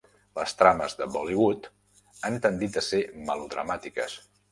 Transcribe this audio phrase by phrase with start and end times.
[0.37, 1.67] Les trames de Bollywood
[2.29, 4.17] han tendit a ser melodramàtiques.